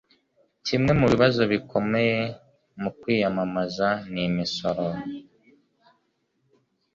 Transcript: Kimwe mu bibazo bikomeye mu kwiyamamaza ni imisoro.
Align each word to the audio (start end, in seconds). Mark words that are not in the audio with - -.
Kimwe 0.65 0.91
mu 0.99 1.05
bibazo 1.11 1.41
bikomeye 1.51 2.17
mu 2.81 2.89
kwiyamamaza 2.99 3.89
ni 4.11 4.21
imisoro. 4.29 4.85